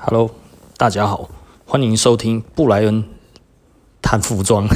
[0.00, 0.30] Hello，
[0.76, 1.28] 大家好，
[1.66, 3.04] 欢迎收听布莱恩
[4.00, 4.66] 谈服装。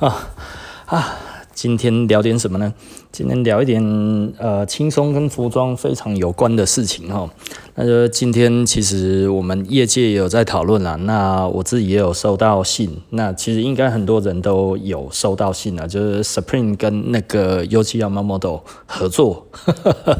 [0.00, 0.28] 啊
[0.86, 1.16] 啊，
[1.56, 2.74] 今天聊点什么呢？
[3.10, 3.82] 今天聊一点
[4.38, 7.26] 呃轻松跟服装非常有关的事情哈。
[7.74, 19.46] 那就今天其实我们业界也有在讨论啦，那我自己也有收到信，那其实应该很多人都有收到信啊，就是 Supreme 跟那个 Yohji Yamamoto 合作。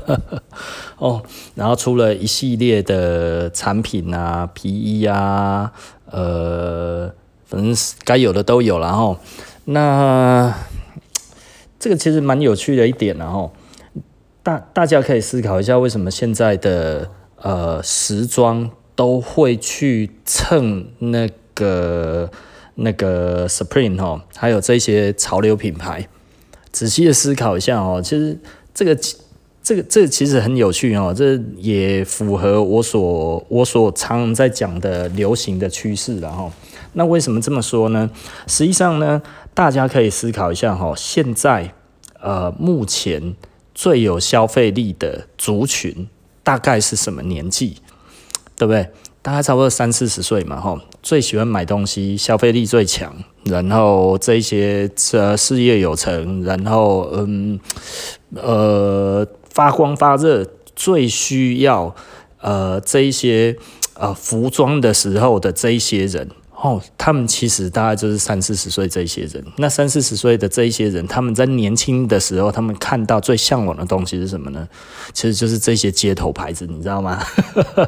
[0.96, 1.22] 哦，
[1.54, 5.70] 然后出了一系列的产品啊，皮衣啊，
[6.10, 7.10] 呃，
[7.44, 9.14] 反正该有的都有了哈。
[9.66, 10.54] 那
[11.86, 13.52] 这个其实蛮有趣的一点，然后
[14.42, 17.08] 大大家可以思考一下，为什么现在的
[17.40, 22.28] 呃时装都会去蹭那个
[22.74, 26.08] 那个 Supreme 哈，还有这些潮流品牌？
[26.72, 28.36] 仔细的思考一下哦，其实
[28.74, 28.98] 这个。
[29.62, 36.52] 这个这个其实很有趣哦，这也符合我所我所常在讲的流行的趋势了哈。
[36.96, 38.10] 那为什么这么说呢？
[38.46, 39.22] 实际上呢，
[39.54, 41.72] 大家可以思考一下哈，现在
[42.20, 43.36] 呃目前
[43.74, 46.08] 最有消费力的族群
[46.42, 47.76] 大概是什么年纪？
[48.56, 48.88] 对不对？
[49.22, 57.60] 大概差不多三四十岁嘛哈，最喜欢买东西，消费力最强，然后这些呃事业有成，然后嗯
[58.34, 59.26] 呃。
[59.56, 61.96] 发光发热，最需要
[62.42, 63.56] 呃这一些
[63.94, 66.28] 呃服装的时候的这一些人
[66.60, 69.44] 哦，他们其实大概就是三四十岁这些人。
[69.58, 74.66] 那三四十岁的这一些人，他们在年轻的时候，他们看到最向往的东西是什么呢？
[75.12, 77.22] 其实就是这些街头牌子，你知道吗？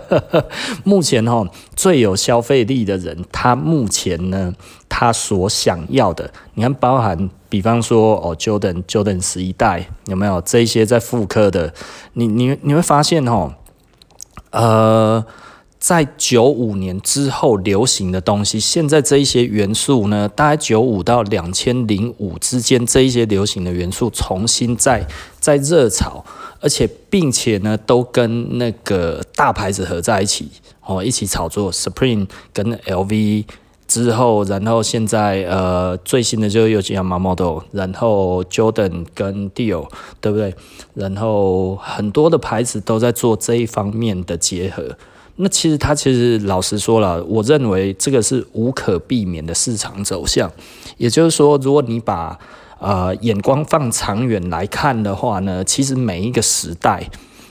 [0.85, 4.53] 目前哈最有消费力的人，他目前呢，
[4.89, 7.31] 他所想要的，你看包含。
[7.51, 11.73] 比方说哦，Jordan Jordan 十一代有没有这一些在复刻的？
[12.13, 13.55] 你你你会发现哦，
[14.51, 15.25] 呃，
[15.79, 25.07] 在九五年之后流行的东西，现在这一些元素呢，大概九五到两千零五之间这一些流行的元素重新再
[25.39, 26.25] 再热潮，
[26.61, 30.51] 而且并且呢，都跟那个大牌子合在一起
[30.85, 33.45] 哦，一起炒作，Supreme 跟 LV。
[33.87, 39.89] 之后，然后现在呃最新的就是 Yohji Yamamoto，然后 Jordan 跟 Dior，
[40.21, 40.55] 对不对？
[40.93, 44.95] 然后很多的牌子都在做这一方面的结合。
[45.39, 50.51] 那其实他其实老实说了，我认为这个是无可避免的市场走向。
[50.97, 52.39] 也就是说，如果你把
[52.81, 57.09] 呃眼光放长远来看的话呢，其实每一个时代，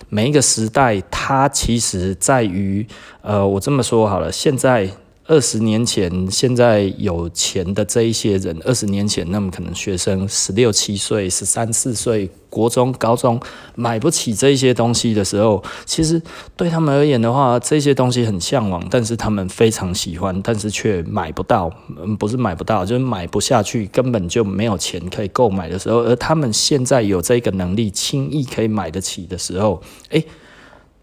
[0.09, 2.85] 每一个时代，它其实在于
[3.21, 4.91] 呃我这么说好了，现在。
[5.29, 13.37] 二十年前，现在有钱的这一些人，二十年前那么可能学生十六七岁、十三四岁，国中、高中
[13.75, 16.21] 买不起这些东西的时候，其实
[16.55, 30.25] 对他们而言的话，这些东西很向往，但是他们非常喜欢，但是却买不到，嗯，不是买不到，就是买不下去，根本就没有钱可以购买的时候，而他们现在有这个能力，轻易可以买得起的时候，诶，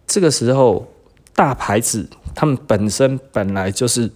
[0.07, 0.87] 这个时候
[1.35, 2.09] 大牌子。
[2.35, 4.11] 他们本身本来就是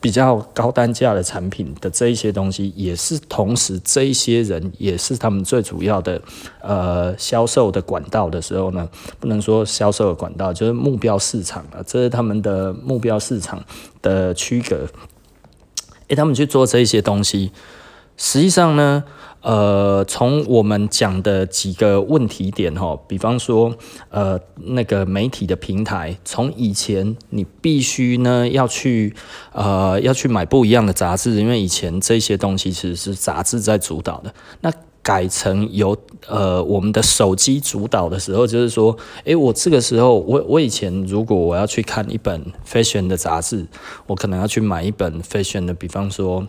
[0.00, 6.22] 比较高单价的产品的这一些东西，也是同时这一些人也是他们最主要的
[6.62, 8.88] 呃销售的管道的时候呢，
[9.18, 13.62] 不能说销售的管道，就是目标市场啊，这是他们的目标市场
[14.00, 14.86] 的区隔。
[16.06, 17.50] 诶，他们去做这一些东西，
[18.20, 19.02] 实际上呢。
[19.42, 23.74] 呃，从我们讲的几个问题点哈，比方说，
[24.10, 29.14] 呃，那个媒体的平台，从以前你必须呢要去，
[29.52, 34.34] 呃，要去买不一样的杂志，因为以前这些东西其实是杂志在主导的。
[34.60, 34.70] 那
[35.02, 35.96] 改成由
[36.26, 43.66] 呃我们的手机主导的时候，就是说，诶，我这个时候，我我以前如果我要去看一本 fashion 的杂志，
[44.06, 46.46] 我可能要去买一本 fashion 的，比方说，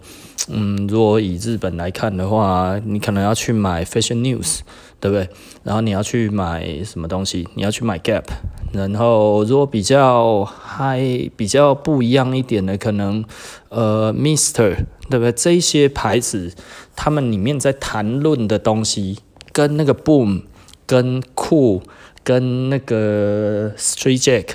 [0.50, 4.60] 嗯，如果以日本来看的话，你可能要去买 fashion news，
[5.02, 5.28] 对不对？
[5.64, 7.50] 然后你要去买什么东西？
[7.56, 8.24] 你要去买 Gap。
[8.72, 11.02] 然后如果比较嗨、
[11.36, 13.26] 比较不一样一点的，可能
[13.68, 15.32] 呃 Mister，对不对？
[15.34, 16.54] 这些牌子。
[16.96, 19.18] 他们里面在谈论的东西，
[19.52, 20.44] 跟那个 Boom、
[20.86, 21.82] 跟 Cool、
[22.24, 24.46] 跟那个 Street Jack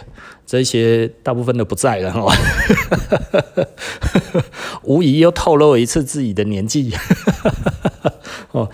[0.47, 2.33] 这些大部分都不在了哈，
[4.85, 6.95] 无疑又透露一次自己的年纪。
[8.53, 8.71] 哦，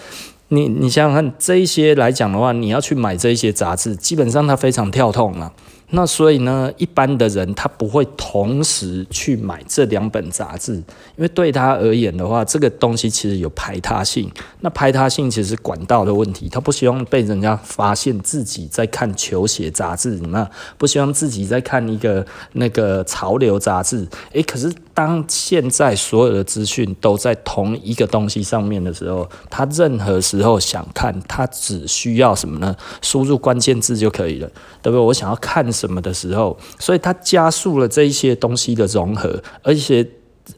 [0.52, 5.50] 你你想想看，这一些来讲的话，你要去买这一些杂志，基本上它非常跳痛了。
[5.94, 10.84] 那所以呢，一般的人他不会同时去买这两本杂志，因
[11.18, 14.30] 为对他而言的话，这个东西其实有排他性。
[14.60, 20.48] 那排他性其实是管道的问题，他不希望被人家发现自己在看球鞋杂志，那
[20.78, 24.08] 不希望自己在看一个那个潮流杂志。
[24.32, 32.74] 诶，可是当现在所有的资讯都在同一个东西上面的时候，他任何时候想看，他只需要什么呢？
[33.02, 34.48] 输入关键字就可以了，
[34.80, 34.98] 对不对？
[34.98, 35.70] 我想要看。
[35.82, 40.08] 什么的时候，所以它加速了这一些东西的融合，而且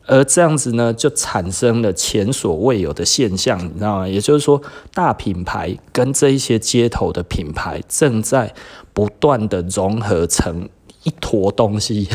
[0.06, 4.08] 而这样子呢，就产生了前所未有的现象，你知道吗？
[4.08, 4.60] 也就是说，
[4.92, 8.54] 大品牌跟这一些街头的品牌正在
[8.92, 10.68] 不断的融合成
[11.04, 12.08] 一坨东西，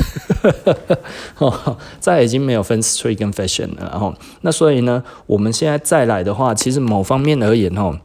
[2.00, 3.90] 再已经没有分 street 跟 fashion 了。
[3.92, 8.00] 然后，那所以呢，我们现在再来的话，其实某方面而言，哦，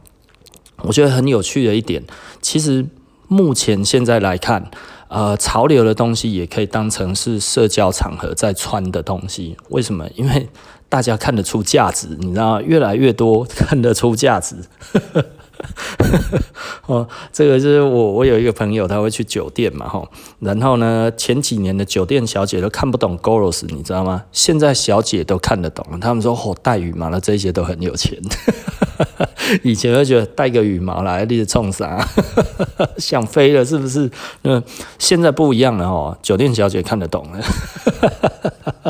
[0.83, 2.03] 我觉得很有趣的一点，
[2.39, 2.85] 其实
[3.27, 4.69] 目前现在来看。
[5.15, 9.55] 呃，潮流的东西也可以当成是社交场合在穿的东西。
[9.69, 10.05] 为什么？
[10.13, 10.49] 因为
[10.89, 14.57] 大家看得出价值，你知道，越来越多看得出价值。
[16.87, 20.05] 哦，这个是我，我有一个朋友，他会去酒店嘛，吼，
[20.39, 24.25] 然后呢，前几年的酒店小姐都看不懂 Goros，你知道吗？
[24.33, 28.21] 现在小姐都看得懂了，他们说，哦，待遇嘛，那这些都很有钱。
[29.63, 32.05] 以前会觉得带个羽毛来，你是冲啥？
[32.97, 34.09] 想飞了是不是？
[34.43, 34.61] 嗯，
[34.99, 37.39] 现在不一样了哦，酒店小姐看得懂了，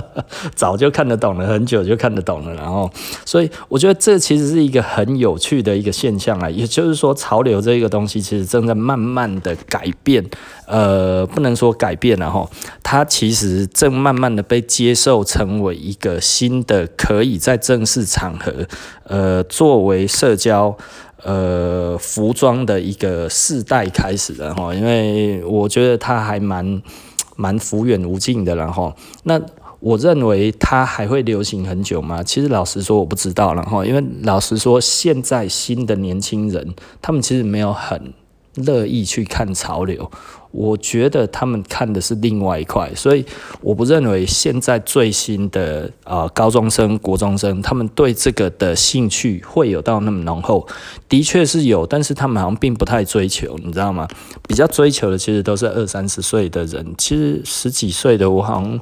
[0.56, 2.90] 早就看得懂了，很久就看得懂了，然后，
[3.26, 10.24] 所以我觉得这其实是一个很有趣的一个现象啊，也就是说，潮流这个东西其实正在慢慢的改变，
[10.68, 12.50] 呃，不能说改变了哈，
[12.84, 18.52] 它其实正慢慢的被接受成为一个新的可以在正式场合，
[19.06, 20.78] 呃，作为社交。
[21.24, 26.80] 呃，服装的一个世代开始了哈，因为我觉得它还蛮
[27.36, 28.94] 蛮幅远无尽的，然后
[29.24, 29.42] 那
[29.86, 32.24] 我认为它还会流行很久吗？
[32.24, 36.74] 其实老实说我不知道，然后因为老实说，现在新的年轻人
[37.04, 38.12] 他们其实没有很
[38.56, 40.10] 乐意去看潮流。
[40.50, 43.24] 我觉得他们看的是另外一块，所以
[43.62, 50.68] 我不认为现在最新的啊、高中生、国中生，他们对这个的兴趣会有到那么浓厚。
[51.08, 54.08] 的确是有，但是他们好像并不太追求，你知道吗？
[54.48, 58.80] 比较追求的其实都是二三十岁的人，其实十几岁的我好像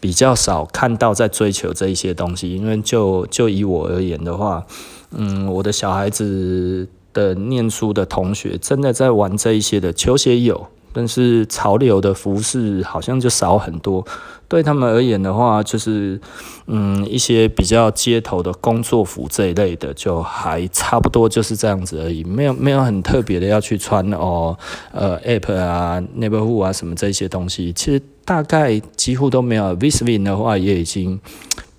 [0.00, 2.52] 比较少看到在追求这一些东西。
[2.56, 4.66] 因为就就以我而言的话，
[5.12, 10.66] 嗯，我的小孩子的念书的同学真的在玩这一些的球鞋有。
[10.92, 14.04] 但是潮流的服饰好像就少很多，
[14.48, 16.20] 对他们而言的话，就是
[16.66, 24.58] 嗯一些比较街头的工作服这一类的，就还差不多就是这样子而已，没有没有很特别的要去穿哦，
[24.90, 29.76] 呃，App 啊，Neighborhood 啊什么这些东西，其实大概几乎都没有。
[29.76, 31.18] Visvim 的话也已经。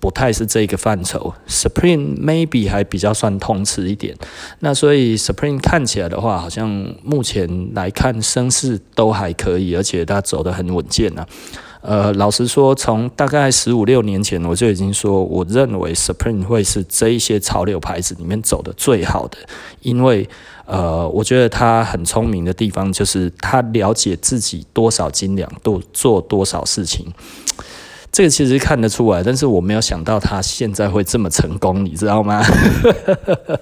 [0.02, 4.12] 不太是这个范畴，Supreme maybe 还比较算通吃一点，
[4.58, 6.68] 那所以 Supreme 看起来的话，好像
[7.04, 11.24] 目前来看声势都还可以，而且它走得很稳健啊。
[11.82, 19.38] 呃，老实说，从大概十五六年前我就已经说，我认为 Supreme 会是这一些潮流牌子里面走得最好的，
[19.82, 20.28] 因为
[20.72, 27.12] 呃，我觉得他很聪明的地方就是他了解自己多少斤两，多做多少事情。
[28.10, 32.42] 这个其实看得出来，但是我没有想到他现在会这么成功，你知道吗？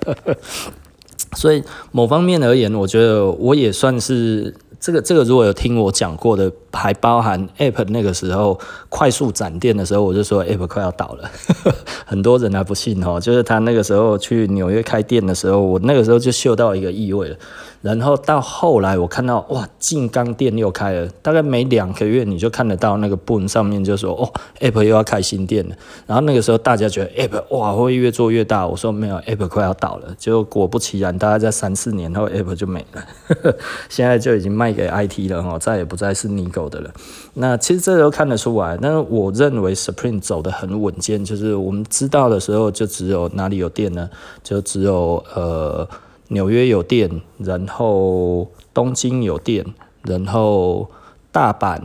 [1.34, 11.30] 所以某方面而言，我觉得我也算是这个这个，如果有听我讲过的，还包含 App 那个时候快速展店的时候，我就说 App 快要倒了，
[12.06, 17.36] 很多人还不信哦，就是他那个时候去纽约开店的时候，我那个时候就嗅到一个异味了。
[17.82, 24.28] 然后到后来，我看到哇，静冈店又开了，大概没两个月，你就看得到那个 boom 上面就说哦
[24.60, 25.74] ，App 又要开新店了。
[26.06, 30.14] 然后那个时候大家觉得 App 哇会越做越大，我说没有，App 快要倒了。
[30.18, 33.02] 结果果不其然，大概在三四年后，App 就没了，
[33.88, 36.92] 现在就已经卖给 IT 了哈，再也不再是 Nigo 的了。
[37.34, 44.08] 那其实这都看得出来，但是我认为 Supreme 走得很稳健，就是我们知道的时候就只有哪里有店呢？
[44.42, 45.88] 就只有呃。
[46.32, 49.66] 纽约有店，然后东京有店，
[50.02, 50.88] 然后
[51.32, 51.80] 大阪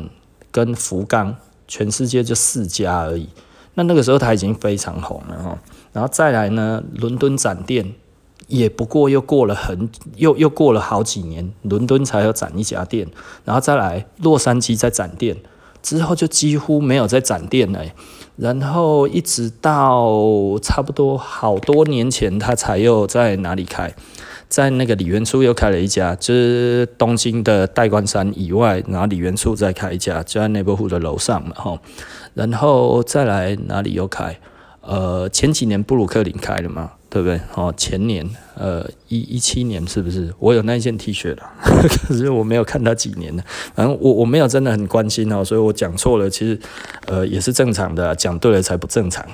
[0.52, 1.36] 跟福冈，
[1.68, 3.28] 全世界就四家而已。
[3.74, 5.58] 那那个时候它已经非常红了哈。
[5.94, 7.92] 然后再来呢，伦敦展店
[8.48, 13.08] 也不过又过了很又又过了好几年，伦敦才有展一家店。
[13.44, 15.38] 然后再来洛杉矶再展店，
[15.82, 17.82] 之后就几乎没有再展店了。
[18.38, 23.94] 然后一直到差不多好多年前，他才又在哪里开？
[24.48, 31.80] 在那个里园处又开了一家，就是东京的代官山以外，然后里园处再开一家，就在 Nebu 的楼上嘛，吼，
[32.36, 34.38] 然后再来哪里又开？
[34.86, 36.92] 呃，前几年布鲁克林开了嘛。
[37.08, 37.40] 对不对？
[37.54, 40.34] 哦，前年，呃，一一七年是不是？
[40.38, 41.42] 我有那一件 T 恤的，
[42.10, 43.44] 可是我没有看他几年了。
[43.74, 46.60] 反正我我没有真的很关心哦，所以我讲错了，其实
[47.08, 49.26] 呃也是正常的，讲对了才不正常。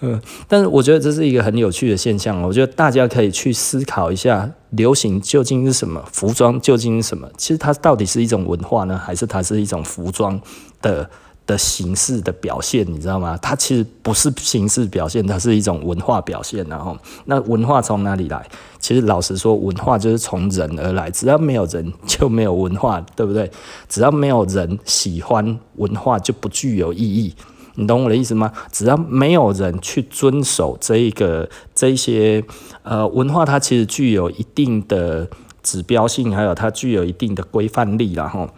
[0.46, 6.04] 但是我觉得这是一个很有趣的现象，我觉得大家可以去思考一下，流行究竟是什么？
[6.12, 7.26] 服装究竟是什么？
[7.38, 10.38] 其实它到底是一种文化呢，还是它是一种服装
[10.82, 11.08] 的？
[11.50, 13.36] 的形式的表现，你知道吗？
[13.42, 16.64] 它其实不是形式表现，它是一种文化表现。
[16.68, 18.48] 然后，那文化从哪里来？
[18.78, 21.10] 其实老实说，文化就是从人而来。
[21.10, 23.50] 只要没有人，就没有文化，对不对？
[23.88, 27.34] 只要没有人喜欢文化，就不具有意义。
[27.74, 28.52] 你懂我的意思吗？
[28.70, 32.44] 只要没有人去遵守这一个这些
[32.84, 35.28] 呃文化，它其实具有一定的
[35.64, 38.48] 指标性，还有它具有一定的规范力，然后。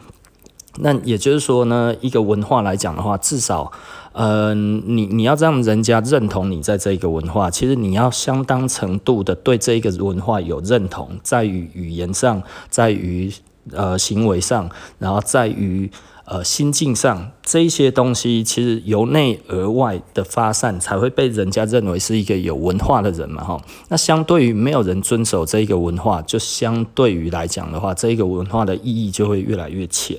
[0.79, 3.71] 那也就是说呢，一个文化来讲的话，至少，
[4.13, 13.33] 呃，你你要让人家认同你在这一个文化，其实你要相当程度的对这一个文化有认同，在于语言上，在于
[13.73, 15.91] 呃行为上，然后在于。
[16.25, 23.61] 呃，心境上这一些东西，其实由内而外的发散，才会被人家认为是一个有文化的人嘛，哈。
[23.89, 30.17] 那相对于没有人遵守这一个文化，就相对于来讲的话，这一个文化的意义就会越来越浅。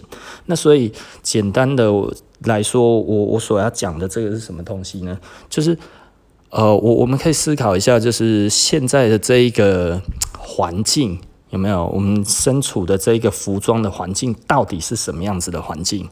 [0.48, 0.92] 那所以
[1.22, 1.90] 简单的
[2.42, 5.18] 来说，我我所要讲的这个是什么东西呢？
[5.50, 5.78] 就是
[6.50, 10.02] 呃，我我们可以思考一下，就是现在的这一个
[10.38, 11.18] 环境。
[11.54, 16.10] 有没有我们身处的这一个服装的环境到底是什么样子的环境？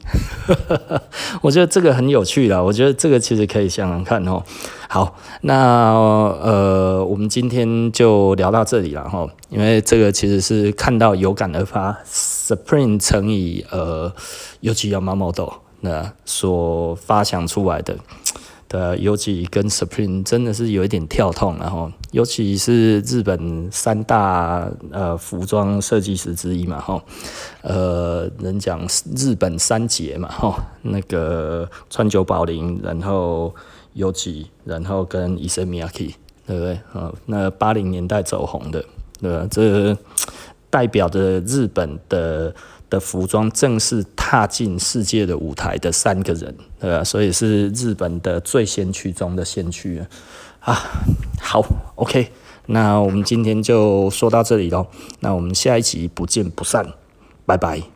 [1.42, 4.40] 我觉得这个很有趣啦，我觉得这个其实可以想想看哦。
[4.88, 5.92] 好，那
[6.40, 9.26] 呃，我们今天就聊到这里了哈。
[9.48, 14.12] 因为这个其实是看到有感而发，Supreme 乘以呃
[14.60, 17.96] u g i m a m o t o 那所发想出来的。
[18.72, 27.02] 呃尤其跟 Supreme 真的是有一点跳痛，然后尤其是日本三大呃服装设计师之一嘛，哈，
[27.62, 28.80] 呃，人讲
[29.16, 33.54] 日本三杰嘛，哈，那个川久保玲，然后
[33.94, 36.14] Yohji，然后跟 Issey Miyake，
[36.46, 36.80] 对不对？
[36.92, 38.84] 啊，那八零年代走红的，
[39.20, 39.46] 对吧？
[39.50, 39.96] 这
[40.72, 42.52] 代表着日本的。
[42.92, 47.02] 的服装正式踏进世界的舞台的三个人，呃？
[47.02, 50.04] 所以是日本的最先驱中的先驱
[50.60, 50.76] 啊！
[51.40, 51.64] 好
[51.94, 52.28] ，OK，
[52.66, 54.88] 那我们今天就说到这里喽。
[55.20, 56.86] 那我们下一集不见不散，
[57.46, 57.91] 拜拜。